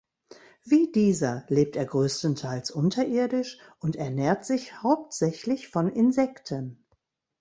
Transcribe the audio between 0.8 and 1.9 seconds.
dieser lebt er